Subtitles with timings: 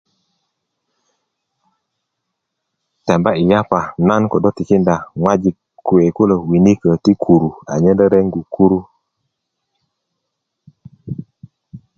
[3.05, 8.79] temba i yapa nan kodo tikinda ŋojik kuwe kulo winiko ti kuru anyen rerengu kuru